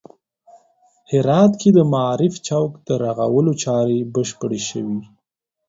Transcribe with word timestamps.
هرات 1.11 1.51
کې 1.61 1.69
د 1.73 1.79
معارف 1.91 2.33
چوک 2.47 2.71
د 2.87 2.89
رغولو 3.03 3.53
چارې 3.63 3.97
بشپړې 4.13 4.61
شوې 4.69 4.99